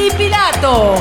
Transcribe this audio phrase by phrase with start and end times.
[0.00, 1.00] y Pilatos.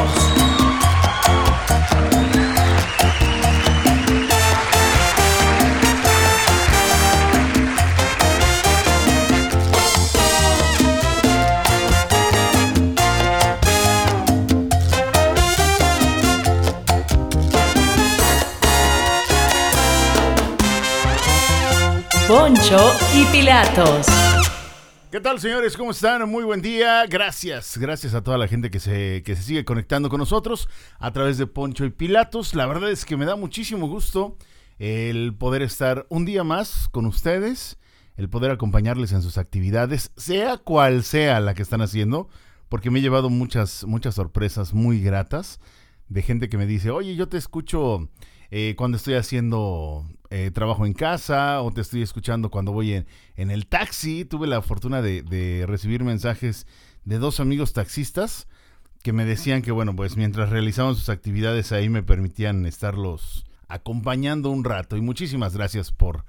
[22.27, 24.38] Poncho y Pilatos.
[25.19, 25.75] ¿Qué tal, señores?
[25.75, 26.29] ¿Cómo están?
[26.29, 27.05] Muy buen día.
[27.05, 27.77] Gracias.
[27.77, 31.37] Gracias a toda la gente que se, que se sigue conectando con nosotros a través
[31.37, 32.55] de Poncho y Pilatos.
[32.55, 34.37] La verdad es que me da muchísimo gusto
[34.77, 37.77] el poder estar un día más con ustedes,
[38.15, 42.29] el poder acompañarles en sus actividades, sea cual sea la que están haciendo,
[42.69, 45.59] porque me he llevado muchas, muchas sorpresas muy gratas
[46.07, 48.07] de gente que me dice, oye, yo te escucho
[48.51, 53.07] eh, cuando estoy haciendo eh, trabajo en casa o te estoy escuchando cuando voy en,
[53.35, 54.25] en el taxi.
[54.25, 56.67] Tuve la fortuna de, de, recibir mensajes
[57.03, 58.47] de dos amigos taxistas
[59.01, 64.49] que me decían que, bueno, pues mientras realizaban sus actividades ahí me permitían estarlos acompañando
[64.49, 64.97] un rato.
[64.97, 66.25] Y muchísimas gracias por,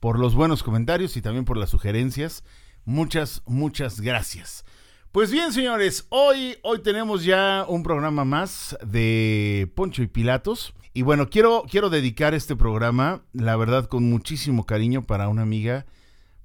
[0.00, 2.44] por los buenos comentarios y también por las sugerencias.
[2.84, 4.64] Muchas, muchas gracias.
[5.12, 10.72] Pues bien, señores, hoy, hoy tenemos ya un programa más de Poncho y Pilatos.
[10.94, 15.84] Y bueno, quiero, quiero dedicar este programa, la verdad, con muchísimo cariño para una amiga,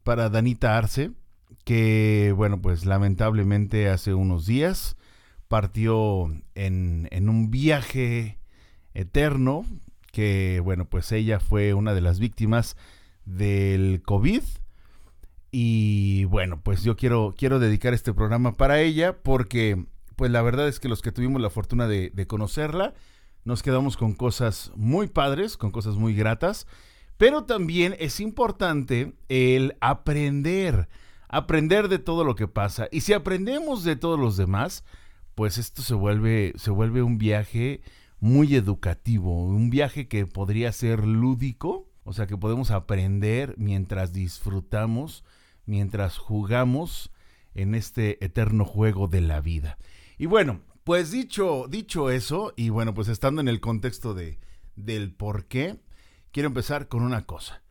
[0.03, 1.11] para Danita Arce,
[1.63, 4.97] que, bueno, pues lamentablemente hace unos días
[5.47, 8.37] partió en, en un viaje
[8.93, 9.65] eterno,
[10.11, 12.75] que, bueno, pues ella fue una de las víctimas
[13.23, 14.41] del COVID.
[15.59, 20.67] Y bueno, pues yo quiero, quiero dedicar este programa para ella porque, pues la verdad
[20.67, 22.93] es que los que tuvimos la fortuna de, conocerla,
[23.43, 26.67] nos quedamos con cosas muy padres, con cosas muy gratas,
[27.17, 30.89] pero también es importante el aprender,
[31.27, 32.87] aprender de todo lo que pasa.
[32.91, 34.83] Y si aprendemos de todos los demás,
[35.33, 37.81] pues esto se vuelve, se vuelve un viaje
[38.19, 45.23] muy educativo, un viaje que podría ser lúdico, o sea que podemos aprender mientras disfrutamos,
[45.67, 47.11] mientras jugamos
[47.53, 49.77] en este eterno juego de la vida.
[50.17, 54.39] Y bueno, pues dicho, dicho eso, y bueno, pues estando en el contexto de,
[54.75, 55.77] del por qué,
[56.31, 57.61] quiero empezar con una cosa.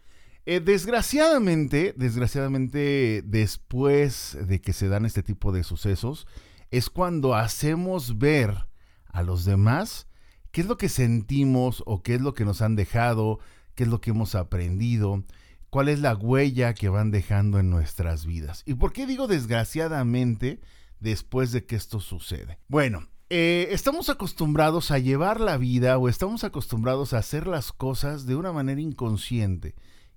[0.44, 6.28] Eh, desgraciadamente, desgraciadamente, después de que se dan este tipo de sucesos,
[6.70, 8.68] es cuando hacemos ver
[9.08, 10.06] a los demás
[10.52, 13.40] qué es lo que sentimos o qué es lo que nos han dejado,
[13.74, 15.24] qué es lo que hemos aprendido,
[15.70, 18.62] cuál es la huella que van dejando en nuestras vidas.
[18.66, 20.60] ¿Y por qué digo desgraciadamente?
[21.00, 22.58] después de que esto sucede.
[22.68, 28.26] Bueno, eh, estamos acostumbrados a llevar la vida o estamos acostumbrados a hacer las cosas
[28.26, 29.74] de una manera inconsciente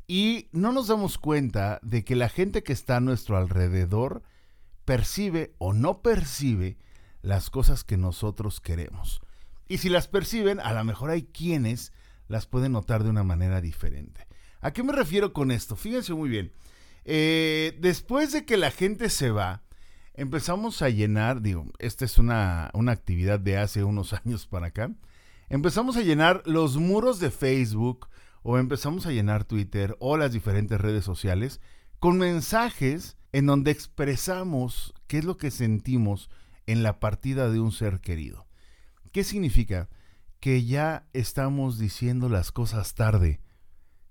[0.08, 4.24] y no nos damos cuenta de que la gente que está a nuestro alrededor
[4.86, 6.78] percibe o no percibe
[7.22, 9.22] las cosas que nosotros queremos.
[9.68, 11.94] Y si las perciben, a lo mejor hay quienes
[12.28, 14.29] las pueden notar de una manera diferente.
[14.62, 15.76] ¿A qué me refiero con esto?
[15.76, 16.52] Fíjense muy bien.
[17.06, 19.64] Eh, después de que la gente se va,
[20.14, 24.92] empezamos a llenar, digo, esta es una, una actividad de hace unos años para acá,
[25.50, 28.10] empezamos a llenar los muros de Facebook
[28.44, 31.62] o empezamos a llenar Twitter o las diferentes redes sociales
[32.00, 36.30] con mensajes en donde expresamos qué es lo que sentimos
[36.66, 38.48] en la partida de un ser querido.
[39.12, 39.90] ¿Qué significa?
[40.40, 43.42] Que ya estamos diciendo las cosas tarde.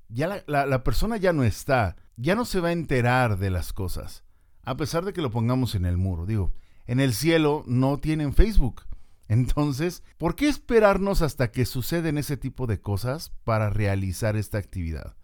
[0.08, 3.72] Ya la, la, persona ya no está, ya no se va a enterar de las
[3.72, 4.24] cosas
[4.68, 6.26] a pesar de que lo pongamos en el muro.
[6.26, 6.52] Digo,
[6.86, 8.82] en el cielo no tienen Facebook.
[9.28, 15.16] Entonces, ¿por qué esperarnos hasta que suceden ese tipo de cosas para realizar esta actividad?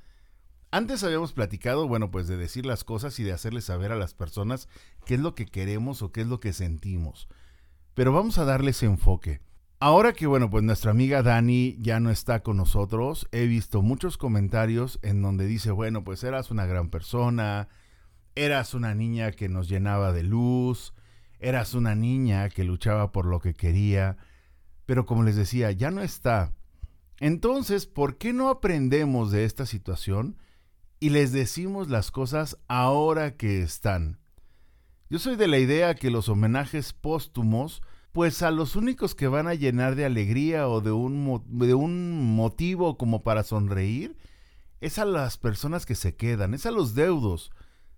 [0.70, 4.14] Antes habíamos platicado, bueno, pues de decir las cosas y de hacerles saber a las
[4.14, 4.66] personas
[5.04, 7.28] qué es lo que queremos o qué es lo que sentimos.
[7.92, 9.42] Pero vamos a darle ese enfoque.
[9.86, 14.16] Ahora que, bueno, pues nuestra amiga Dani ya no está con nosotros, he visto muchos
[14.16, 17.68] comentarios en donde dice, bueno, pues eras una gran persona,
[18.34, 20.94] Eras una niña que nos llenaba de luz,
[21.38, 24.16] eras una niña que luchaba por lo que quería,
[24.86, 26.54] pero como les decía, ya no está.
[27.20, 30.38] Entonces, ¿por qué no aprendemos de esta situación
[30.98, 34.18] y les decimos las cosas ahora que están?
[35.10, 37.82] Yo soy de la idea que los homenajes póstumos,
[38.14, 42.36] pues a los únicos que van a llenar de alegría o de un, de un
[42.36, 44.16] motivo como para sonreír,
[44.80, 47.50] es a las personas que se quedan, es a los deudos,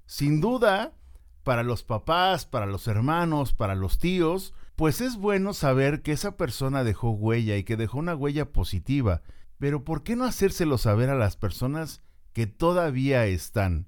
[0.06, 0.94] sin duda,
[1.42, 6.38] para los papás, para los hermanos, para los tíos, pues es bueno saber que esa
[6.38, 9.20] persona dejó huella y que dejó una huella positiva.
[9.58, 12.00] Pero ¿por qué no hacérselo saber a las personas
[12.32, 13.86] que todavía están?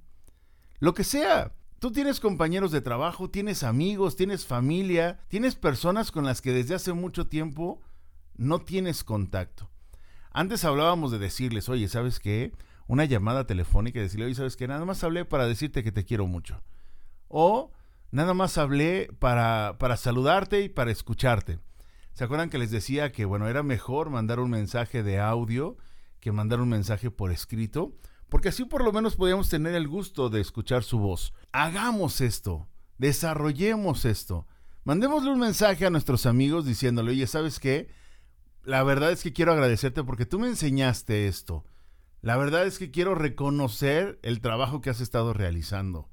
[0.79, 6.25] Lo que sea, Tú tienes compañeros de trabajo, tienes amigos, tienes familia, tienes personas con
[6.25, 7.81] las que desde hace mucho tiempo
[8.37, 9.71] no tienes contacto.
[10.33, 12.53] Antes hablábamos de decirles, oye, ¿sabes qué?
[12.89, 14.67] Una llamada telefónica y decirle, oye, ¿sabes qué?
[14.67, 16.61] Nada más hablé para decirte que te quiero mucho.
[17.29, 17.71] O
[18.11, 21.61] nada más hablé para, para saludarte y para escucharte.
[22.13, 25.77] ¿Se acuerdan que les decía que, bueno, era mejor mandar un mensaje de audio
[26.19, 27.93] que mandar un mensaje por escrito?
[28.29, 31.33] Porque así por lo menos podíamos tener el gusto de escuchar su voz.
[31.53, 34.47] Hagamos esto, desarrollemos esto.
[34.85, 37.89] Mandémosle un mensaje a nuestros amigos diciéndole, oye, ¿sabes qué?
[38.65, 41.65] La verdad es que quiero agradecerte porque tú me enseñaste esto.
[42.21, 46.11] La verdad es que quiero reconocer el trabajo que has estado realizando.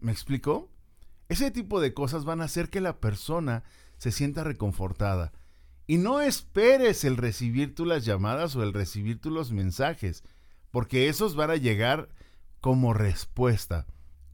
[0.00, 0.70] ¿Me explico?
[1.28, 3.62] Ese tipo de cosas van a hacer que la persona
[3.98, 5.32] se sienta reconfortada.
[5.86, 10.24] Y no esperes el recibir tú las llamadas o el recibir tú los mensajes
[10.70, 12.08] porque esos van a llegar
[12.60, 13.86] como respuesta.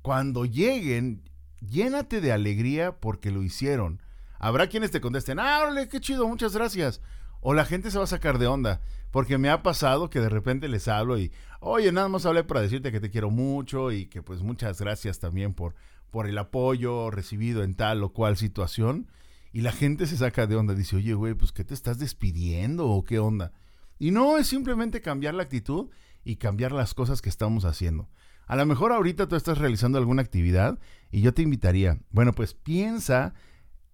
[0.03, 1.23] Cuando lleguen,
[1.61, 4.03] llénate de alegría porque lo hicieron.
[4.39, 7.01] Habrá quienes te contesten, ah, qué chido, muchas gracias.
[7.41, 10.29] O la gente se va a sacar de onda, porque me ha pasado que de
[10.29, 14.07] repente les hablo y, oye, nada más hablé para decirte que te quiero mucho y
[14.07, 15.75] que pues muchas gracias también por,
[16.11, 19.09] por el apoyo recibido en tal o cual situación.
[19.53, 22.89] Y la gente se saca de onda, dice, oye, güey, pues ¿qué te estás despidiendo
[22.89, 23.53] o qué onda?
[23.99, 25.91] Y no es simplemente cambiar la actitud
[26.25, 28.09] y cambiar las cosas que estamos haciendo.
[28.47, 30.79] A lo mejor ahorita tú estás realizando alguna actividad
[31.11, 33.35] y yo te invitaría, bueno, pues piensa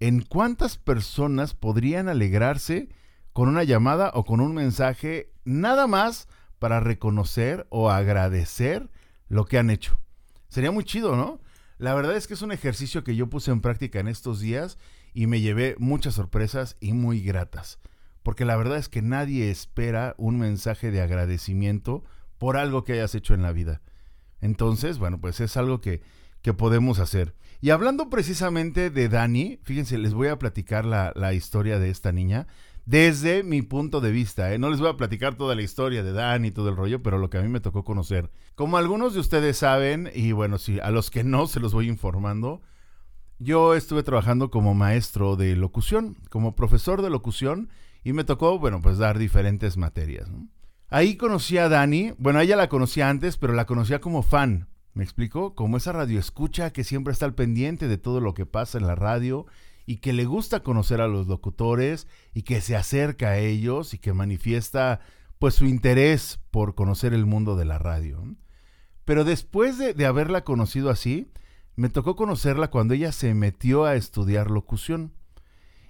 [0.00, 2.88] en cuántas personas podrían alegrarse
[3.32, 6.28] con una llamada o con un mensaje nada más
[6.58, 8.90] para reconocer o agradecer
[9.28, 10.00] lo que han hecho.
[10.48, 11.40] Sería muy chido, ¿no?
[11.78, 14.76] La verdad es que es un ejercicio que yo puse en práctica en estos días
[15.14, 17.78] y me llevé muchas sorpresas y muy gratas.
[18.22, 22.04] Porque la verdad es que nadie espera un mensaje de agradecimiento
[22.40, 23.82] por algo que hayas hecho en la vida.
[24.40, 26.00] Entonces, bueno, pues es algo que,
[26.40, 27.34] que podemos hacer.
[27.60, 32.12] Y hablando precisamente de Dani, fíjense, les voy a platicar la, la historia de esta
[32.12, 32.46] niña
[32.86, 34.54] desde mi punto de vista.
[34.54, 34.58] ¿eh?
[34.58, 37.18] No les voy a platicar toda la historia de Dani y todo el rollo, pero
[37.18, 38.30] lo que a mí me tocó conocer.
[38.54, 41.88] Como algunos de ustedes saben, y bueno, si a los que no se los voy
[41.88, 42.62] informando,
[43.38, 47.68] yo estuve trabajando como maestro de locución, como profesor de locución,
[48.02, 50.30] y me tocó, bueno, pues dar diferentes materias.
[50.30, 50.48] ¿no?
[50.92, 52.14] Ahí conocí a Dani.
[52.18, 54.66] Bueno, ella la conocía antes, pero la conocía como fan.
[54.92, 55.54] ¿Me explico?
[55.54, 58.88] Como esa radio escucha que siempre está al pendiente de todo lo que pasa en
[58.88, 59.46] la radio
[59.86, 63.98] y que le gusta conocer a los locutores y que se acerca a ellos y
[63.98, 64.98] que manifiesta
[65.38, 68.24] pues su interés por conocer el mundo de la radio.
[69.04, 71.30] Pero después de, de haberla conocido así,
[71.76, 75.12] me tocó conocerla cuando ella se metió a estudiar locución.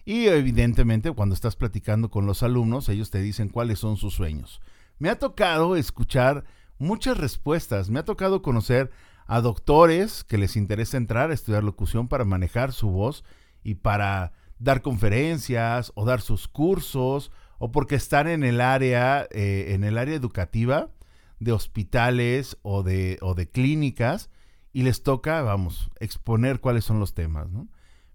[0.05, 4.61] Y evidentemente cuando estás platicando con los alumnos, ellos te dicen cuáles son sus sueños.
[5.01, 6.45] Me ha tocado escuchar
[6.79, 8.91] muchas respuestas, me ha tocado conocer
[9.27, 13.25] a doctores que les interesa entrar a estudiar locución para manejar su voz
[13.65, 19.69] y para dar conferencias o dar sus cursos o porque están en el área, eh,
[19.71, 20.91] en el área educativa
[21.39, 24.29] de hospitales o de, o de clínicas
[24.71, 27.49] y les toca, vamos, exponer cuáles son los temas.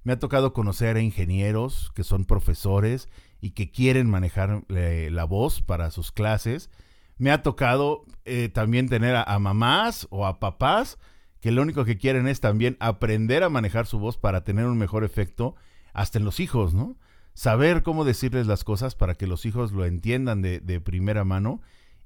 [0.04, 3.10] Me ha tocado conocer a ingenieros que son profesores
[3.46, 6.72] y que quieren manejar eh, la voz para sus clases.
[7.20, 10.98] Me ha tocado eh, también tener a, mamás o a papás
[11.42, 14.80] que lo único que quieren es también aprender a manejar su voz para tener un
[14.80, 15.54] mejor efecto
[15.94, 16.98] hasta en los hijos, ¿no?
[17.36, 21.62] Saber cómo decirles las cosas para que los hijos lo entiendan de, primera mano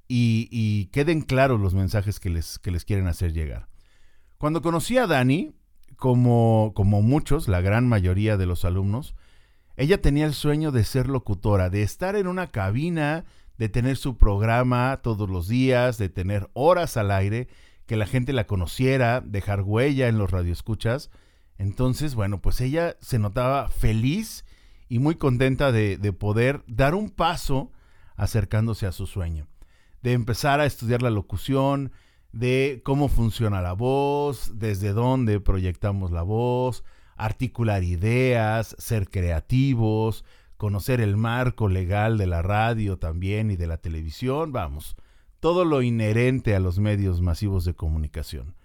[0.10, 3.70] y, y, queden claros los mensajes que les, que les quieren hacer llegar.
[4.38, 5.54] Cuando conocí a Dani,
[5.96, 9.16] como, como muchos, la gran mayoría de los alumnos,
[9.80, 13.24] ella tenía el sueño de ser locutora, de estar en una cabina,
[13.58, 17.48] de tener su programa todos los días, de tener horas al aire,
[17.86, 21.12] que la gente la conociera, dejar huella en los radioescuchas.
[21.58, 24.44] Entonces, bueno, pues ella se notaba feliz
[24.90, 27.72] y muy contenta de, de poder dar un paso
[28.18, 29.48] acercándose a su sueño,
[30.02, 31.94] de empezar a estudiar la locución,
[32.34, 36.84] de cómo funciona la voz, desde dónde proyectamos la voz,
[37.20, 40.24] articular ideas, ser creativos,
[40.58, 44.96] conocer el marco legal de la radio también y de la televisión, vamos,
[45.40, 48.56] todo lo inherente a los medios masivos de comunicación.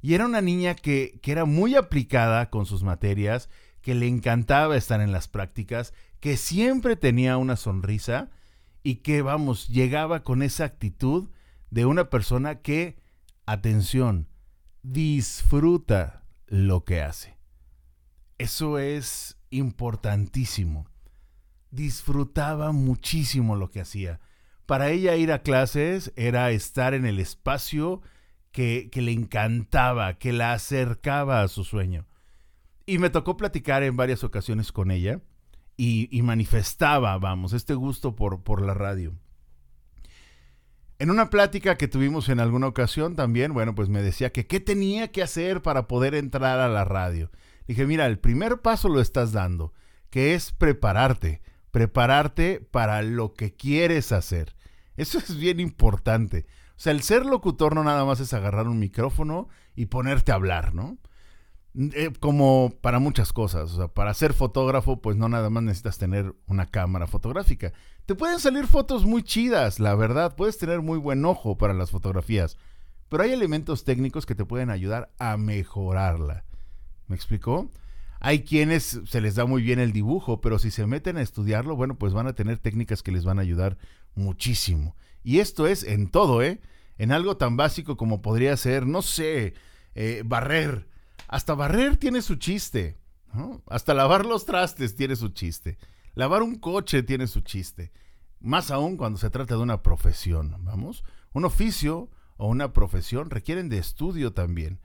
[0.00, 3.48] Y era una niña que, que era muy aplicada con sus materias,
[3.80, 8.30] que le encantaba estar en las prácticas, que siempre tenía una sonrisa
[8.82, 11.28] y que, vamos, llegaba con esa actitud
[11.70, 12.96] de una persona que,
[13.46, 14.28] atención,
[14.82, 17.41] disfruta lo que hace.
[18.42, 20.88] Eso es importantísimo.
[21.70, 24.18] Disfrutaba muchísimo lo que hacía.
[24.66, 28.02] Para ella ir a clases era estar en el espacio
[28.50, 32.08] que, que le encantaba, que la acercaba a su sueño.
[32.84, 35.20] Y me tocó platicar en varias ocasiones con ella
[35.76, 39.14] y, manifestaba, vamos, este gusto por, por la radio.
[40.98, 44.58] En una plática que tuvimos en alguna ocasión también, bueno, pues me decía que qué
[44.58, 47.30] tenía que hacer para poder entrar a la radio.
[47.66, 49.72] Dije, mira, el primer paso lo estás dando,
[50.10, 54.54] que es prepararte, prepararte para lo que quieres hacer.
[54.96, 56.46] Eso es bien importante.
[56.70, 60.36] O sea, el ser locutor no nada más es agarrar un micrófono y ponerte a
[60.36, 60.98] hablar, ¿no?
[61.74, 63.72] Eh, como para muchas cosas.
[63.72, 67.72] O sea, para ser fotógrafo, pues no nada más necesitas tener una cámara fotográfica.
[68.04, 70.36] Te pueden salir fotos muy chidas, la verdad.
[70.36, 72.58] Puedes tener muy buen ojo para las fotografías.
[73.08, 76.44] Pero hay elementos técnicos que te pueden ayudar a mejorarla.
[77.06, 77.70] ¿Me explicó?
[78.20, 81.74] Hay quienes se les da muy bien el dibujo, pero si se meten a estudiarlo,
[81.74, 83.78] bueno, pues van a tener técnicas que les van a ayudar
[84.14, 84.96] muchísimo.
[85.24, 86.60] Y esto es en todo, ¿eh?
[86.98, 89.54] En algo tan básico como podría ser, no sé,
[89.94, 90.86] eh, barrer
[91.32, 92.98] hasta barrer tiene su chiste.
[93.66, 95.78] Hasta lavar los trastes tiene su chiste.
[96.14, 97.90] Lavar un coche tiene su chiste.
[98.38, 100.54] Más aún cuando se trata de una profesión.
[100.58, 101.04] Vamos.
[101.32, 104.78] Un oficio o una profesión requieren de estudio también.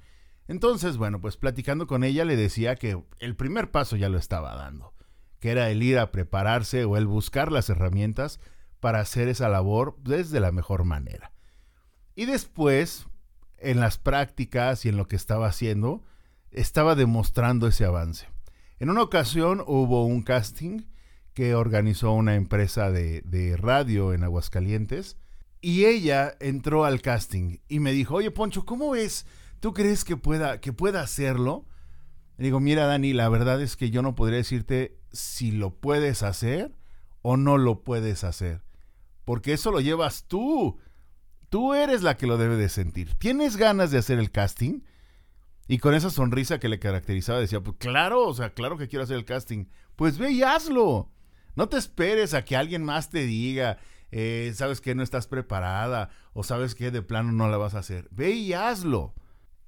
[0.47, 4.55] Entonces, bueno, pues platicando con ella le decía que el primer paso ya lo estaba
[4.55, 4.93] dando,
[5.39, 8.39] que era el ir a prepararse o el buscar las herramientas
[8.79, 11.31] para hacer esa labor desde la mejor manera.
[12.15, 13.07] Y después,
[13.57, 16.03] en las prácticas y en lo que estaba haciendo,
[16.51, 18.27] estaba demostrando ese avance.
[18.79, 20.83] En una ocasión hubo un casting
[21.33, 25.17] que organizó una empresa de, radio en Aguascalientes
[25.61, 29.25] y ella entró al casting y me dijo, oye Poncho, ¿cómo ves?
[29.59, 31.65] ¿Tú crees que pueda, que pueda hacerlo?
[32.37, 36.23] Le digo, mira Dani, la verdad es que yo no podría decirte si lo puedes
[36.23, 36.75] hacer
[37.21, 38.63] o no lo puedes hacer,
[39.25, 40.77] porque eso lo llevas tú.
[41.49, 43.15] Tú eres la que lo debe de sentir.
[43.15, 44.81] ¿Tienes ganas de hacer el casting?
[45.67, 49.03] Y con esa sonrisa que le caracterizaba decía, pues claro, o sea, claro que quiero
[49.03, 49.65] hacer el casting.
[49.95, 51.11] Pues ve y hazlo.
[51.55, 53.79] No te esperes a que alguien más te diga,
[54.11, 57.79] eh, sabes que no estás preparada o sabes que de plano no la vas a
[57.79, 58.07] hacer.
[58.11, 59.15] Ve y hazlo.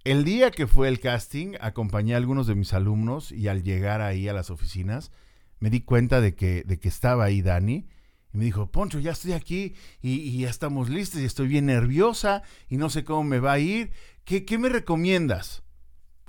[0.05, 4.01] El día que fue el casting, acompañé a algunos de mis alumnos y al llegar
[4.01, 5.11] ahí a las oficinas,
[5.59, 7.87] me di cuenta de que, de que estaba ahí Dani.
[8.33, 12.43] Y me dijo, Poncho, ya estoy aquí y, ya estamos listos y estoy bien nerviosa
[12.69, 13.91] y no sé cómo me va a ir.
[14.23, 15.63] ¿Qué, qué me recomiendas?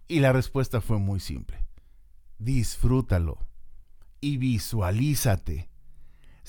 [0.09, 1.65] Y la respuesta fue muy simple.
[2.39, 3.47] Disfrútalo
[4.21, 5.70] y visualízate.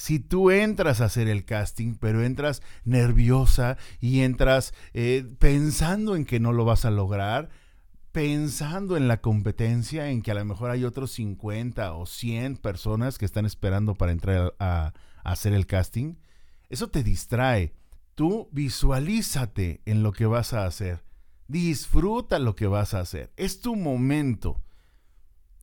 [0.01, 6.25] Si tú entras a hacer el casting, pero entras nerviosa y entras eh, pensando en
[6.25, 7.50] que no lo vas a lograr,
[8.12, 13.20] pensando en la competencia, en que a lo mejor hay otros 50 o 100 personas
[13.20, 14.93] que están esperando para entrar a,
[15.24, 16.15] a hacer el casting,
[16.70, 17.75] eso te distrae.
[18.15, 21.03] Tú visualízate en lo que vas a hacer
[21.51, 23.34] Disfruta lo que vas a hacer.
[23.36, 24.63] Es tu momento.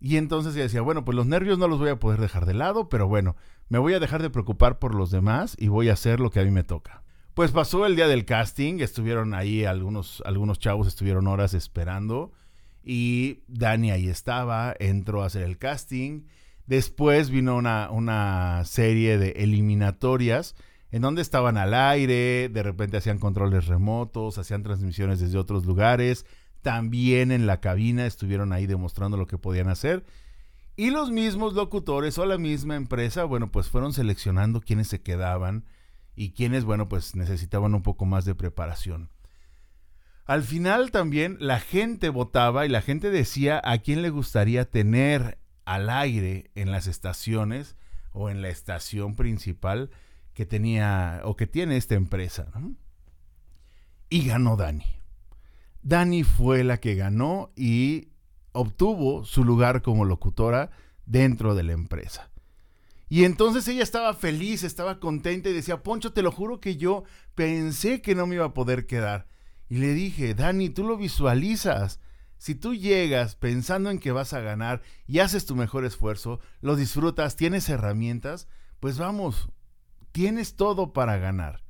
[0.01, 2.55] Y entonces ella decía, bueno, pues los nervios no los voy a poder dejar de
[2.55, 3.37] lado, pero bueno,
[3.69, 6.41] me voy a dejar de preocupar por los demás y voy a hacer lo que
[6.41, 7.03] a mí me toca.
[7.35, 12.33] Pues pasó el día del casting, estuvieron ahí algunos, algunos chavos, estuvieron horas esperando
[12.83, 16.25] y Dani ahí estaba, entró a hacer el casting.
[16.67, 20.55] Después vino una, una serie de eliminatorias
[20.91, 26.25] en donde estaban al aire, de repente hacían controles remotos, hacían transmisiones desde otros lugares,
[26.63, 30.05] también en la cabina estuvieron ahí demostrando lo que podían hacer.
[30.77, 35.65] Y los mismos locutores o la misma empresa, bueno, pues fueron seleccionando quienes se quedaban
[36.15, 39.11] y quienes, bueno, pues necesitaban un poco más de preparación.
[40.25, 45.39] Al final también la gente votaba y la gente decía a quién le gustaría tener
[45.65, 47.77] al aire en las estaciones
[48.13, 49.91] o en la estación principal
[50.35, 52.53] que tenía o que tiene esta empresa.
[54.11, 54.85] Y ganó Dani.
[55.89, 58.09] Dani fue la que ganó y
[58.53, 60.71] obtuvo su lugar como locutora
[61.07, 62.31] dentro de la empresa.
[63.09, 67.05] Y entonces ella estaba feliz, estaba contenta y decía, Poncho, te lo juro que yo
[67.35, 69.29] pensé que no me iba a poder quedar.
[69.71, 72.01] Y le dije, Dani, tú lo visualizas.
[72.37, 76.77] Si tú llegas pensando en que vas a ganar y haces tu mejor esfuerzo, lo
[76.77, 78.47] disfrutas, tienes herramientas,
[78.79, 79.49] pues vamos,
[80.13, 81.63] tienes todo para ganar.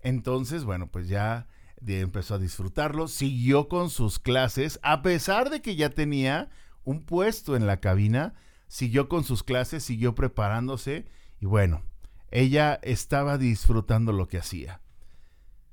[0.00, 1.46] Entonces, bueno, pues ya
[1.86, 6.50] empezó a disfrutarlo, siguió con sus clases, a pesar de que ya tenía
[6.84, 8.34] un puesto en la cabina,
[8.68, 11.06] siguió con sus clases, siguió preparándose
[11.40, 11.82] y bueno,
[12.30, 14.80] ella estaba disfrutando lo que hacía.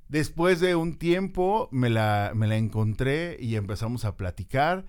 [0.08, 4.86] Después de un tiempo me la, me la encontré y empezamos a platicar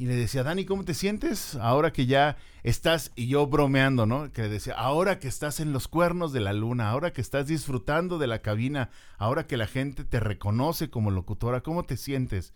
[0.00, 4.32] Y le decía, Dani, ¿cómo te sientes ahora que ya estás, y yo bromeando, ¿no?
[4.32, 7.48] Que le decía, ahora que estás en los cuernos de la luna, ahora que estás
[7.48, 8.88] disfrutando de la cabina,
[9.18, 12.54] ahora que la gente te reconoce como locutora, ¿cómo te sientes?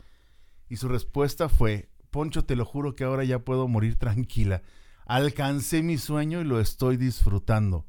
[0.70, 4.62] Y su respuesta fue, Poncho, te lo juro que ahora ya puedo morir tranquila.
[5.04, 7.84] Alcancé mi sueño y lo estoy disfrutando.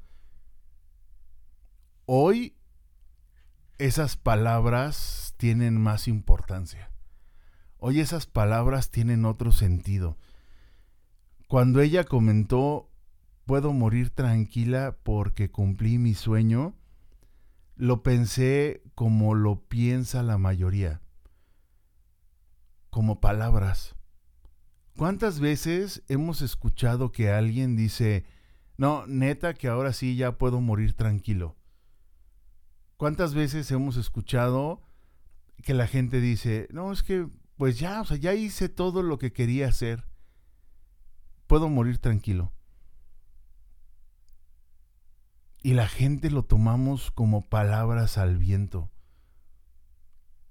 [2.06, 2.58] Hoy
[3.78, 6.92] esas palabras tienen más importancia.
[7.78, 10.18] Hoy esas palabras tienen otro sentido.
[11.48, 12.90] Cuando ella comentó,
[13.46, 16.76] puedo morir tranquila porque cumplí mi sueño,
[17.76, 21.02] lo pensé como lo piensa la mayoría,
[22.90, 23.96] como palabras.
[24.98, 28.24] ¿Cuántas veces hemos escuchado que alguien dice,
[28.78, 31.58] no, neta que ahora sí ya puedo morir tranquilo?
[32.98, 34.82] ¿Cuántas veces hemos escuchado
[35.64, 37.28] que la gente dice, no, es que
[37.58, 40.06] pues ya, o sea, ya hice todo lo que quería hacer,
[41.48, 42.52] puedo morir tranquilo?
[45.64, 48.92] Y la gente lo tomamos como palabras al viento.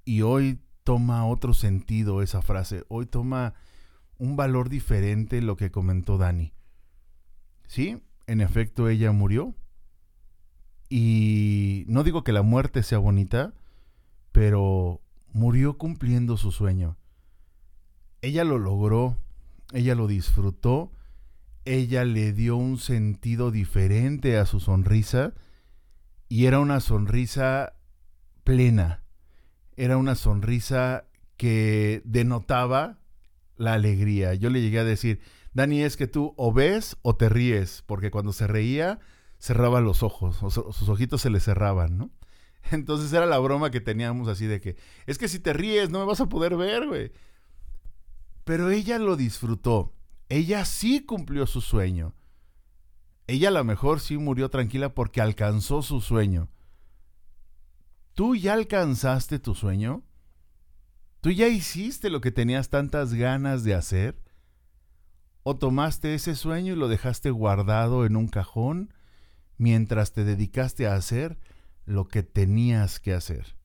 [0.05, 3.55] Y hoy toma otro sentido esa frase, hoy toma
[4.19, 6.53] un valor diferente lo que comentó Dani.
[7.67, 9.55] Sí, en efecto ella murió.
[10.89, 13.55] Y no digo que la muerte sea bonita,
[14.33, 15.04] pero
[15.35, 16.97] murió cumpliendo su sueño.
[18.23, 19.19] Ella lo logró,
[19.73, 20.93] ella lo disfrutó,
[21.67, 25.35] ella le dio un sentido diferente a su sonrisa
[26.29, 27.75] y era una sonrisa
[28.45, 29.03] plena,
[29.77, 31.05] era una sonrisa
[31.37, 33.01] que denotaba
[33.57, 34.35] la alegría.
[34.35, 35.21] Yo le llegué a decir,
[35.53, 39.01] Dani, es que tú o ves o te ríes, porque cuando se reía
[39.39, 42.11] cerraba los ojos, sus ojitos se le cerraban, ¿no?
[42.71, 46.01] Entonces era la broma que teníamos así de que, es que si te ríes no
[46.01, 47.13] me vas a poder ver, güey.
[48.45, 49.95] Pero ella lo disfrutó.
[50.29, 52.15] Ella sí cumplió su sueño.
[53.27, 56.49] Ella a lo mejor sí murió tranquila porque alcanzó su sueño.
[58.15, 60.03] ¿Tú ya alcanzaste tu sueño?
[61.21, 64.23] ¿Tú ya hiciste lo que tenías tantas ganas de hacer?
[65.43, 68.93] ¿O tomaste ese sueño y lo dejaste guardado en un cajón
[69.57, 71.39] mientras te dedicaste a hacer
[71.85, 73.57] lo que tenías que hacer?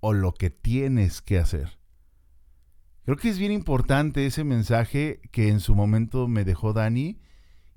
[0.00, 1.78] ¿O lo que tienes que hacer?
[3.04, 7.20] Creo que es bien importante ese mensaje que en su momento me dejó Dani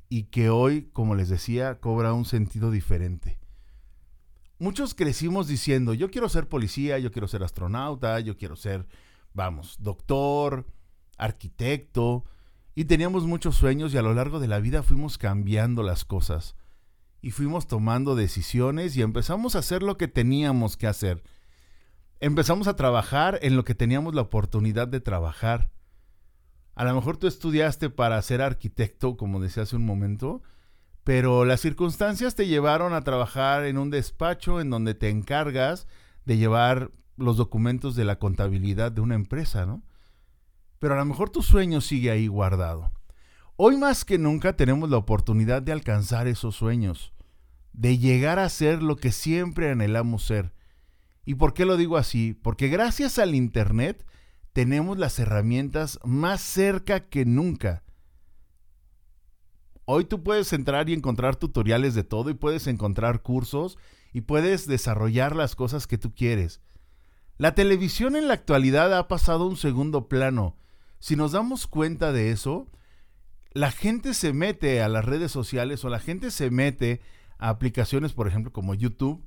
[0.10, 3.39] y que hoy, como les decía, cobra un sentido diferente
[4.60, 8.88] muchos crecimos diciendo, yo quiero ser policía, yo quiero ser astronauta, yo quiero ser,
[9.34, 10.65] vamos, doctor,
[11.17, 12.25] arquitecto,
[12.73, 16.56] y teníamos muchos sueños y a lo largo de la vida fuimos cambiando las cosas
[17.25, 21.23] y fuimos tomando decisiones y empezamos a hacer lo que teníamos que hacer.
[22.19, 25.71] Empezamos a trabajar en lo que teníamos la oportunidad de trabajar.
[26.75, 30.43] A lo mejor tú estudiaste para ser arquitecto, como decía hace un momento,
[31.03, 35.88] pero las circunstancias te llevaron a trabajar en un despacho en donde te encargas
[36.25, 39.81] de llevar los documentos de la contabilidad de una empresa, ¿no?
[40.77, 42.91] Pero a lo mejor tu sueño sigue ahí guardado.
[43.55, 47.14] Hoy más que nunca tenemos la oportunidad de alcanzar esos sueños,
[47.75, 50.53] de llegar a ser lo que siempre anhelamos ser.
[51.25, 52.33] ¿Y por qué lo digo así?
[52.33, 54.05] Porque gracias al Internet
[54.53, 57.85] tenemos las herramientas más cerca que nunca
[59.88, 63.77] Hoy tú puedes entrar y encontrar tutoriales de todo y puedes encontrar cursos
[64.13, 66.59] y puedes desarrollar las cosas que tú quieres.
[67.38, 70.57] La televisión en la actualidad ha pasado a un segundo plano.
[70.99, 72.67] Si nos damos cuenta de eso,
[73.51, 77.01] la gente se mete a las redes sociales o la gente se mete
[77.38, 79.26] a aplicaciones, por ejemplo, como YouTube,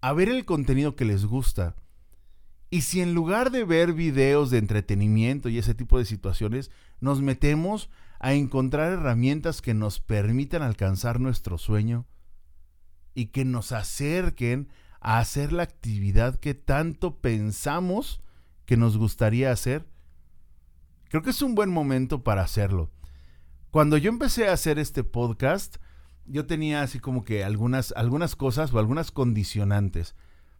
[0.00, 1.76] a ver el contenido que les gusta.
[2.70, 7.22] Y si en lugar de ver videos de entretenimiento y ese tipo de situaciones, nos
[7.22, 12.06] metemos a encontrar herramientas que nos permitan alcanzar nuestro sueño
[13.14, 14.68] y que nos acerquen
[15.00, 18.20] a hacer la actividad que tanto pensamos
[18.66, 19.88] que nos gustaría hacer,
[21.08, 22.90] creo que es un buen momento para hacerlo.
[23.70, 25.76] Cuando yo empecé a hacer este podcast,
[26.28, 30.14] yo tenía así como que algunas, algunas cosas o algunas condicionantes.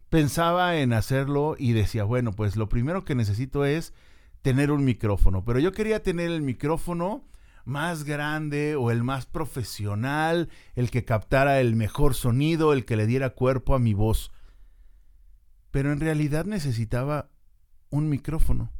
[0.09, 3.93] Pensaba en hacerlo y decía, bueno, pues lo primero que necesito es
[4.41, 7.25] tener un micrófono, pero yo quería tener el micrófono
[7.65, 13.05] más grande o el más profesional, el que captara el mejor sonido, el que le
[13.05, 14.31] diera cuerpo a mi voz.
[15.69, 17.29] Pero en realidad necesitaba
[17.91, 18.71] un micrófono.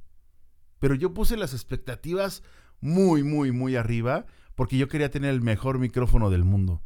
[0.80, 2.42] Pero yo puse las expectativas
[2.82, 4.26] muy, muy, muy arriba
[4.60, 6.82] porque yo quería tener el mejor micrófono del mundo.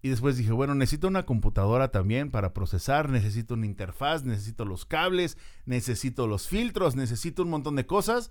[0.00, 4.86] Y después dije, bueno, necesito una computadora también para procesar, necesito una interfaz, necesito los
[4.86, 8.30] cables, necesito los filtros, necesito un montón de cosas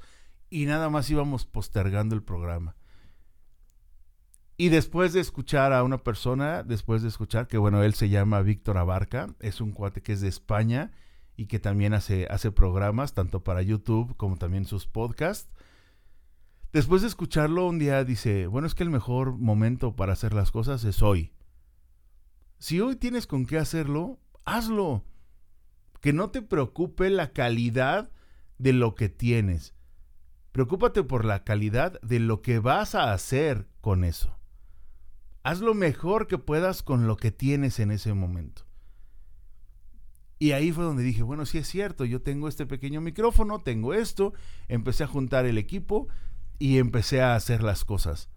[0.50, 2.76] y nada más íbamos postergando el programa.
[4.58, 8.42] Y después de escuchar a una persona, después de escuchar que, bueno, él se llama
[8.42, 10.92] Víctor Abarca, es un cuate que es de España
[11.38, 15.52] y que también hace, hace programas, tanto para YouTube como también sus podcasts.
[16.76, 20.52] Después de escucharlo, un día dice, bueno, es que el mejor momento para hacer las
[20.52, 21.32] cosas es hoy.
[22.60, 25.06] Si hoy tienes con qué hacerlo, hazlo.
[26.02, 28.12] Que no te preocupe la calidad
[28.58, 29.74] de lo que tienes.
[30.52, 34.38] Preocúpate por la calidad de lo que vas a hacer con eso.
[35.44, 38.64] Haz lo mejor que puedas con lo que tienes en ese momento.
[40.40, 43.94] Y ahí fue donde dije, bueno, sí es cierto, yo tengo este pequeño micrófono, tengo
[43.94, 44.34] esto,
[44.68, 46.10] empecé a juntar el equipo
[46.60, 48.30] y empecé a hacer las cosas.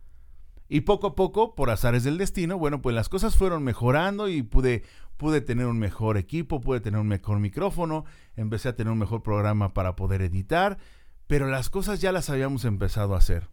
[0.69, 4.43] Y poco a poco, por azares del destino, bueno, pues las cosas fueron mejorando y
[4.43, 4.85] pude,
[5.17, 8.05] pude tener un mejor equipo, pude tener un mejor micrófono,
[8.37, 10.79] empecé a tener un mejor programa para poder editar,
[11.27, 13.49] pero las cosas ya las habíamos empezado a hacer.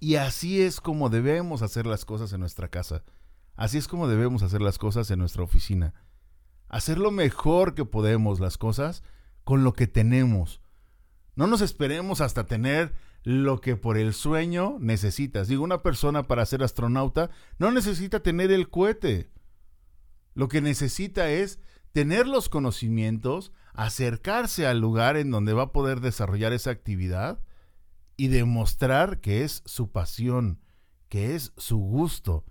[0.00, 3.02] Y así es como debemos hacer las cosas en nuestra casa.
[3.56, 5.94] Así es como debemos hacer las cosas en nuestra oficina.
[6.68, 9.02] Hacer lo mejor que podemos las cosas
[9.42, 10.60] con lo que tenemos.
[11.34, 15.48] No nos esperemos hasta tener lo que por el sueño necesitas.
[15.48, 19.30] Digo, una persona para ser astronauta no necesita tener el cohete.
[20.34, 21.58] Lo que necesita es
[21.92, 27.40] tener los conocimientos, acercarse al lugar en donde va a poder desarrollar esa actividad
[28.16, 30.60] y demostrar que es su pasión,
[31.08, 32.44] que es su gusto,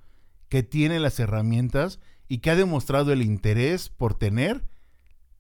[0.50, 4.68] que tiene las herramientas y que ha demostrado el interés por tener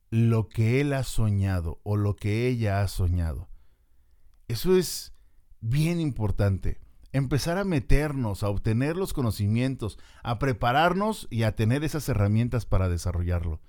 [0.09, 3.49] lo que él ha soñado o lo que ella ha soñado.
[4.47, 5.13] Eso es
[5.69, 6.80] bien importante.
[7.13, 12.89] Empezar a meternos, a obtener los conocimientos, a prepararnos y a tener esas herramientas para
[12.89, 13.62] desarrollarlo.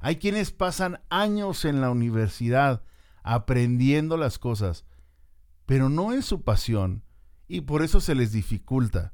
[0.00, 2.82] Hay quienes pasan años en la universidad
[3.22, 4.86] aprendiendo las cosas,
[5.66, 7.04] pero no es su pasión
[7.48, 9.12] y por eso se les dificulta.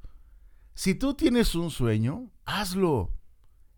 [0.75, 3.15] Si tú tienes un sueño, hazlo.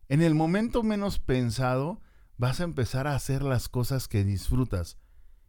[0.09, 2.01] En el momento menos pensado
[2.37, 4.98] vas a empezar a hacer las cosas que disfrutas.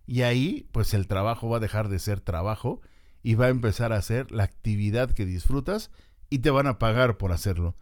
[0.10, 2.82] Y ahí, pues el trabajo va a dejar de ser trabajo
[3.22, 5.92] y va a empezar a ser la actividad que disfrutas
[6.32, 7.76] y te van a pagar por hacerlo.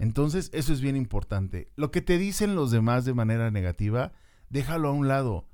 [0.00, 1.70] Entonces, eso es bien importante.
[1.76, 4.10] Lo que te dicen los demás de manera negativa,
[4.50, 5.46] déjalo a un lado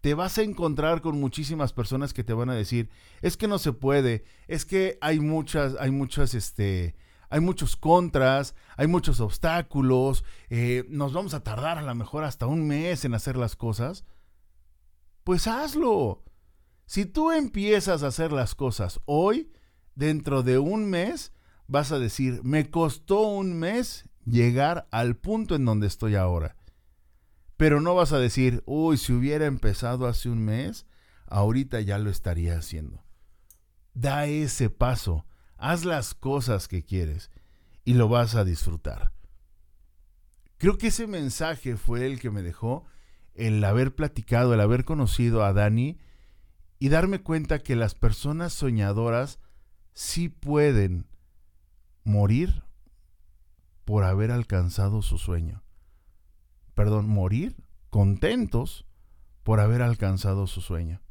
[0.00, 2.88] te vas a encontrar con muchísimas personas que te van a decir,
[3.20, 6.94] es que no se puede, es que hay muchas, hay muchas, este,
[7.28, 12.46] hay muchos contras, hay muchos obstáculos, eh, nos vamos a tardar a lo mejor hasta
[12.46, 14.06] un mes en hacer las cosas.
[15.24, 16.24] Pues hazlo.
[16.86, 19.52] Si tú empiezas a hacer las cosas hoy,
[19.94, 21.32] dentro de un mes,
[21.66, 26.56] vas a decir, me costó un mes llegar al punto en donde estoy ahora.
[27.56, 30.86] Pero no vas a decir, uy, si hubiera empezado hace un mes,
[31.26, 33.04] ahorita ya lo estaría haciendo.
[33.94, 37.30] Da ese paso, haz las cosas que quieres
[37.84, 39.12] y lo vas a disfrutar.
[40.58, 42.84] Creo que ese mensaje fue el que me dejó
[43.34, 45.98] el haber platicado, el haber conocido a Dani
[46.78, 49.38] y darme cuenta que las personas soñadoras
[49.92, 51.06] sí pueden
[52.04, 52.62] morir
[53.84, 55.62] por haber alcanzado su sueño
[56.80, 57.56] perdón, morir
[57.90, 58.86] contentos
[59.42, 61.02] por haber alcanzado su sueño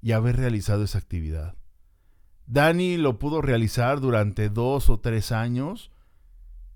[0.00, 1.54] y haber realizado esa actividad.
[2.46, 5.91] Dani lo pudo realizar durante dos o tres años,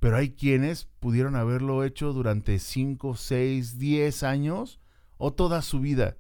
[0.00, 4.80] pero hay quienes pudieron haberlo hecho durante cinco, seis, diez años
[5.16, 6.16] o toda su vida,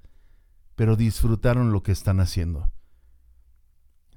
[0.74, 2.72] pero disfrutaron lo que están haciendo.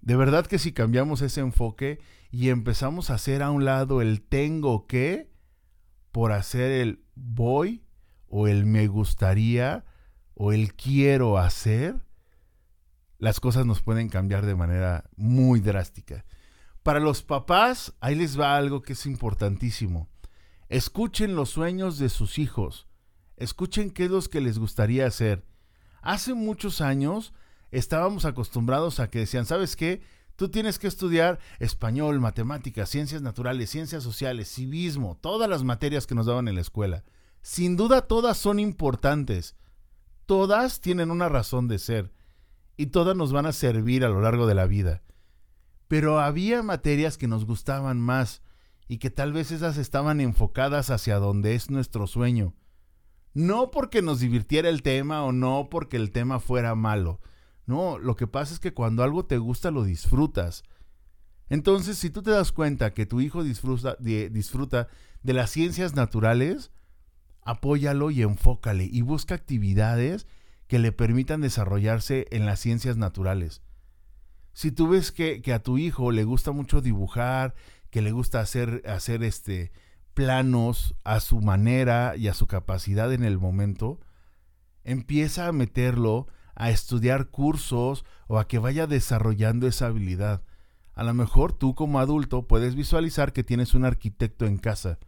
[0.01, 1.99] De verdad que si cambiamos ese enfoque
[2.31, 5.29] y empezamos a hacer a un lado el tengo que
[6.11, 7.83] por hacer el voy
[8.27, 9.85] o el me gustaría
[10.35, 11.95] o el quiero hacer,
[13.17, 16.25] las cosas nos pueden cambiar de manera muy drástica.
[16.83, 20.07] Para los papás, ahí les va algo que es importantísimo.
[20.69, 22.87] Escuchen los sueños de sus hijos.
[23.37, 25.45] Escuchen qué es lo que les gustaría hacer.
[26.01, 27.33] Hace muchos años
[27.71, 30.01] estábamos acostumbrados a que decían, ¿sabes qué?
[30.35, 36.15] Tú tienes que estudiar español, matemáticas, ciencias naturales, ciencias sociales, civismo, todas las materias que
[36.15, 37.03] nos daban en la escuela.
[37.41, 39.55] Sin duda todas son importantes.
[40.25, 42.13] Todas tienen una razón de ser
[42.77, 45.01] y todas nos van a servir a lo largo de la vida.
[45.89, 48.41] Pero había materias que nos gustaban más
[48.87, 52.53] y que tal vez esas estaban enfocadas hacia donde es nuestro sueño.
[53.33, 57.19] No porque nos divirtiera el tema o no porque el tema fuera malo,
[57.69, 60.63] no, lo que pasa es que cuando algo te gusta lo disfrutas.
[61.49, 64.87] Entonces, si tú te das cuenta que tu hijo disfruta de, disfruta
[65.21, 66.71] de las ciencias naturales,
[67.43, 70.25] apóyalo y enfócale y busca actividades
[70.65, 73.61] que le permitan desarrollarse en las ciencias naturales.
[74.53, 77.55] Si tú ves que, que a tu hijo le gusta mucho dibujar,
[77.89, 79.71] que le gusta hacer, hacer este,
[80.13, 83.99] planos a su manera y a su capacidad en el momento,
[84.83, 90.43] empieza a meterlo a estudiar cursos o a que vaya desarrollando esa habilidad.
[90.93, 94.99] A lo mejor tú como adulto puedes visualizar que tienes un arquitecto en casa.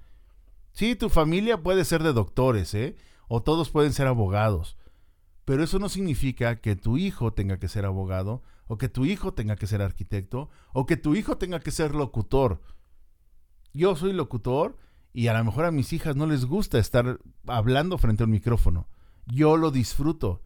[0.72, 2.96] Sí, tu familia puede ser de doctores, ¿eh?
[3.28, 4.78] O todos pueden ser abogados.
[5.44, 9.34] Pero eso no significa que tu hijo tenga que ser abogado, o que tu hijo
[9.34, 12.62] tenga que ser arquitecto, o que tu hijo tenga que ser locutor.
[13.74, 14.78] Yo soy locutor
[15.12, 18.32] y a lo mejor a mis hijas no les gusta estar hablando frente a un
[18.32, 18.88] micrófono.
[19.26, 20.42] Yo lo disfruto,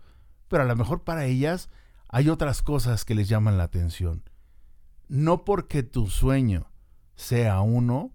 [0.48, 1.70] pero a lo mejor para ellas
[2.10, 4.24] hay otras cosas que les llaman la atención.
[5.08, 6.72] No porque tu sueño
[7.14, 8.12] sea uno,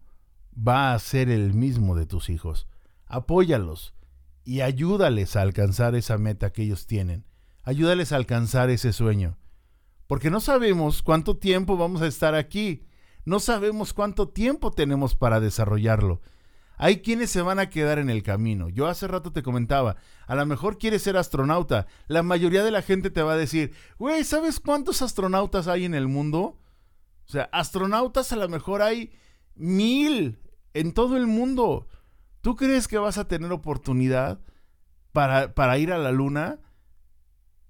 [0.59, 2.66] va a ser el mismo de tus hijos.
[3.07, 3.94] Apóyalos
[4.42, 7.27] y ayúdales a alcanzar esa meta que ellos tienen.
[7.62, 9.37] Ayúdales a alcanzar ese sueño.
[10.11, 12.85] Porque no sabemos cuánto tiempo vamos a estar aquí.
[13.25, 16.20] No sabemos cuánto tiempo tenemos para desarrollarlo.
[16.77, 18.68] Hay quienes se van a quedar en el camino.
[18.68, 19.94] Yo hace rato te comentaba,
[20.27, 21.87] a lo mejor quieres ser astronauta.
[22.09, 25.94] La mayoría de la gente te va a decir, güey, ¿sabes cuántos astronautas hay en
[25.94, 26.59] el mundo?
[27.29, 29.12] O sea, astronautas a lo mejor hay
[29.55, 30.40] mil
[30.75, 31.87] en todo el mundo.
[32.40, 34.40] ¿Tú crees que vas a tener oportunidad
[35.12, 36.59] para, para ir a la luna?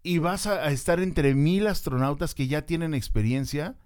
[0.02, 3.78] ¿Y vas a, estar entre mil astronautas que ya tienen experiencia?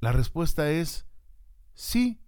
[0.00, 1.06] La respuesta es
[1.74, 2.20] sí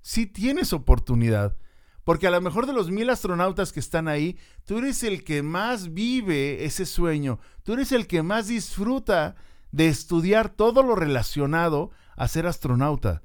[0.00, 1.56] si tienes oportunidad.
[2.04, 5.42] Porque a lo mejor de los mil astronautas que están ahí, tú eres el que
[5.42, 9.36] más vive ese sueño, tú eres el que más disfruta
[9.70, 13.22] de estudiar todo lo relacionado a ser astronauta.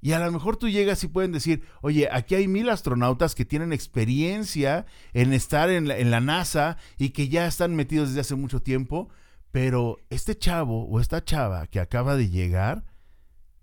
[0.00, 3.44] Y a lo mejor tú llegas y pueden decir, oye, aquí hay mil astronautas que
[3.44, 8.22] tienen experiencia en estar en la, en la NASA y que ya están metidos desde
[8.22, 9.10] hace mucho tiempo,
[9.50, 12.84] pero este chavo o esta chava que acaba de llegar,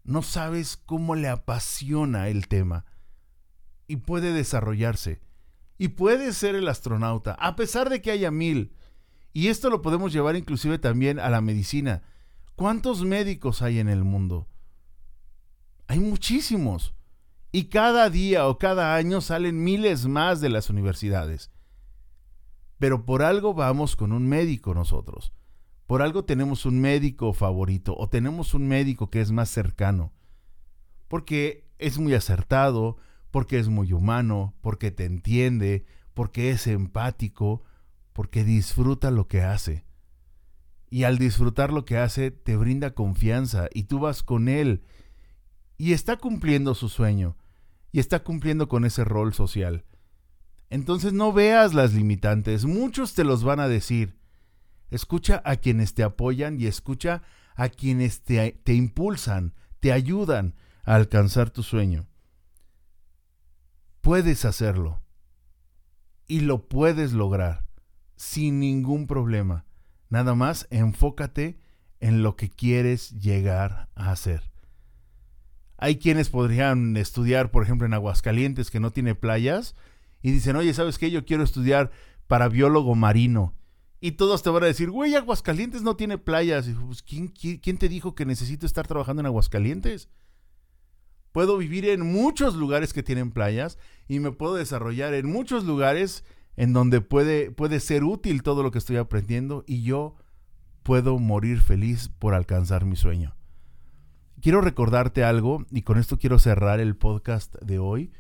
[0.04, 2.86] no sabes cómo le apasiona el tema
[3.88, 5.22] y puede desarrollarse
[5.78, 8.74] y puede ser el astronauta a pesar de que haya mil.
[9.34, 12.04] Y esto lo podemos llevar inclusive también a la medicina.
[12.56, 14.48] ¿Cuántos médicos hay en el mundo?
[15.88, 16.94] Hay muchísimos.
[17.52, 21.52] Y cada día o cada año salen miles más de las universidades.
[22.78, 25.34] Pero por algo vamos con un médico nosotros.
[25.88, 30.14] Por algo tenemos un médico favorito o tenemos un médico que es más cercano.
[31.08, 32.98] Porque es muy acertado,
[33.32, 37.64] porque es muy humano, porque te entiende, porque es empático,
[38.12, 39.86] porque disfruta lo que hace.
[40.90, 44.84] Y al disfrutar lo que hace, te brinda confianza y tú vas con él.
[45.78, 47.38] Y está cumpliendo su sueño.
[47.92, 49.86] Y está cumpliendo con ese rol social.
[50.70, 52.66] Entonces no veas las limitantes.
[52.66, 54.18] Muchos te los van a decir.
[54.90, 57.24] Escucha a quienes te apoyan y escucha
[57.56, 62.08] a quienes te, te impulsan, te ayudan a alcanzar tu sueño.
[64.02, 65.02] Puedes hacerlo
[66.28, 67.66] y lo puedes lograr
[68.16, 69.66] sin ningún problema.
[70.10, 71.60] Nada más enfócate
[72.00, 74.47] en lo que quieres llegar a hacer.
[75.78, 79.76] Hay quienes podrían estudiar, por ejemplo, en Aguascalientes, que no tiene playas,
[80.22, 81.12] y dicen, oye, ¿sabes qué?
[81.12, 81.92] Yo quiero estudiar
[82.26, 83.54] para biólogo marino.
[84.00, 86.70] Y todos te van a decir, güey, Aguascalientes no tiene playas.
[86.86, 90.10] Pues, ¿quién, quién, te dijo que necesito estar trabajando en Aguascalientes?
[91.32, 96.24] Puedo vivir en muchos lugares que tienen playas y me puedo desarrollar en muchos lugares
[96.56, 100.16] en donde puede, puede ser útil todo lo que estoy aprendiendo y yo
[100.82, 103.37] puedo morir feliz por alcanzar mi sueño.
[104.42, 108.12] Quiero recordarte algo y con esto quiero cerrar el podcast de hoy.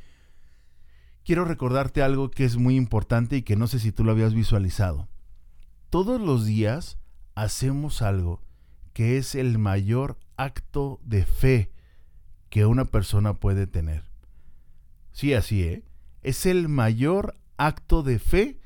[1.23, 4.33] Quiero recordarte algo que es muy importante y que no sé si tú lo habías
[4.33, 5.09] visualizado
[5.89, 6.99] todos los días
[7.35, 8.41] hacemos algo
[8.93, 11.71] que es el mayor acto de fe
[12.49, 14.03] que una persona puede tener.
[15.11, 15.83] Sí, así, ¿eh?
[16.23, 18.59] Es el mayor acto de fe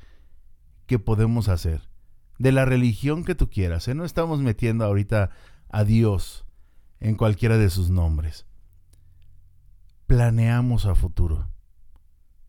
[0.86, 1.88] que podemos hacer.
[2.38, 3.94] De la religión que tú quieras, ¿eh?
[3.94, 5.30] No estamos metiendo ahorita
[5.68, 6.46] a Dios
[7.02, 8.46] en cualquiera de sus nombres.
[10.06, 11.50] Planeamos a futuro.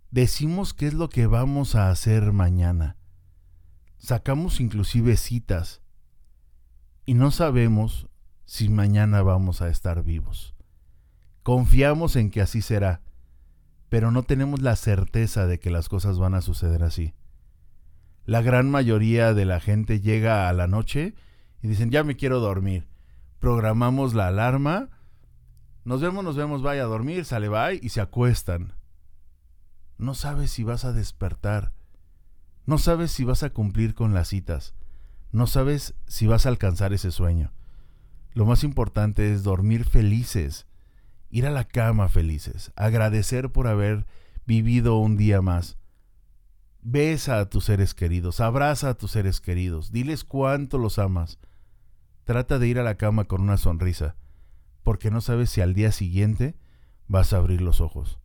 [0.10, 2.98] Decimos qué es lo que vamos a hacer mañana
[4.04, 5.82] Sacamos inclusive citas
[7.06, 8.10] y no sabemos
[8.44, 10.56] si mañana vamos a estar vivos.
[11.42, 13.02] Confiamos en que así será,
[13.88, 17.14] pero no tenemos la certeza de que las cosas van a suceder así.
[18.26, 21.16] La gran mayoría de la gente llega a la noche
[21.62, 22.86] y dicen, ya me quiero dormir.
[23.44, 24.88] Programamos la alarma,
[25.84, 28.72] nos vemos, nos vemos, vaya a dormir, sale, va y se acuestan.
[29.98, 31.74] No sabes si vas a despertar
[32.66, 34.76] No sabes si vas a cumplir con las citas.
[35.34, 37.52] No sabes si vas a alcanzar ese sueño.
[38.32, 40.66] Lo más importante es dormir felices,
[41.30, 44.06] ir a la cama felices, agradecer por haber
[44.46, 45.76] vivido un día más.
[46.82, 51.40] Besa a tus seres queridos, abraza a tus seres queridos, diles cuánto los amas.
[52.26, 54.16] Trata de ir a la cama con una sonrisa,
[54.84, 56.56] porque no sabes si al día siguiente
[57.08, 58.20] vas a abrir los ojos.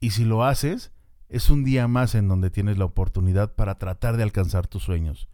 [0.00, 0.92] Y si lo haces,
[1.28, 5.28] es un día más en donde tienes la oportunidad para tratar de alcanzar tus sueños.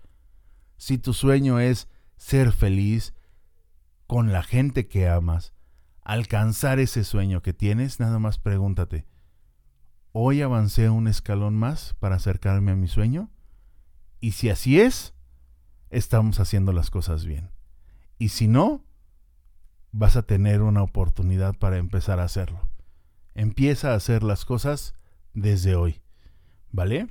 [0.77, 3.15] Si tu sueño es ser feliz
[4.07, 5.53] con la gente que amas,
[6.03, 9.07] alcanzar ese sueño que tienes, nada más pregúntate,
[10.13, 13.31] ¿hoy avancé un escalón más para acercarme a mi sueño?
[14.21, 15.15] Y si así es,
[15.91, 17.51] estamos haciendo las cosas bien.
[18.20, 18.85] Y si no,
[19.92, 22.68] vas a tener una oportunidad para empezar a hacerlo.
[23.35, 24.94] Empieza a hacer las cosas
[25.33, 26.02] desde hoy.
[26.70, 27.06] ¿Vale?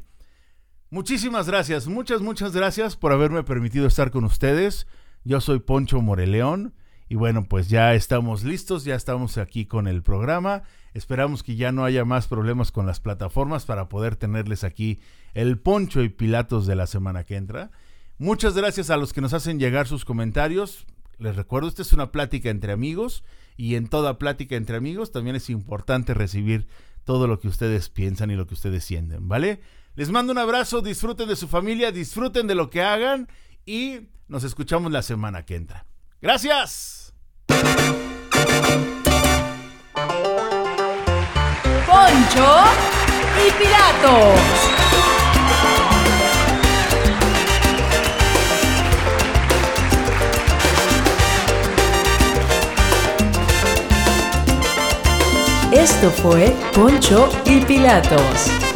[0.91, 4.85] Muchísimas gracias, muchas, muchas gracias por haberme permitido estar con ustedes.
[5.23, 6.75] Yo soy Poncho Moreleón
[7.09, 10.61] y bueno, pues ya estamos listos, ya estamos aquí con el programa.
[10.93, 14.99] Esperamos que ya no haya más problemas con las plataformas para poder tenerles aquí
[15.33, 17.71] el Poncho y Pilatos de la semana que entra.
[18.19, 20.85] Muchas gracias a los que nos hacen llegar sus comentarios.
[21.19, 23.23] Les recuerdo, esta es una plática entre amigos
[23.57, 26.67] y en toda plática entre amigos también es importante recibir
[27.03, 29.61] todo lo que ustedes piensan y lo que ustedes sienten, ¿vale?
[29.95, 33.27] Les mando un abrazo, disfruten de su familia, disfruten de lo que hagan
[33.65, 35.85] y nos escuchamos la semana que entra.
[36.21, 37.13] Gracias.
[41.85, 42.63] Poncho
[43.45, 44.78] y Pilatos.
[55.71, 58.68] Esto fue Poncho y Pilatos.